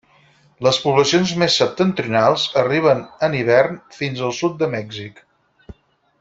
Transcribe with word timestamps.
Les 0.67 0.77
poblacions 0.85 1.33
més 1.41 1.57
septentrionals 1.63 2.45
arriben 2.63 3.03
en 3.29 3.37
hivern 3.41 3.79
fins 3.99 4.25
al 4.29 4.35
sud 4.41 4.57
de 4.63 4.71
Mèxic. 4.75 5.23